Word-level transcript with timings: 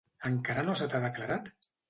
Encara 0.29 0.63
no 0.69 0.75
se 0.79 0.87
t'ha 0.95 1.03
declarat? 1.05 1.53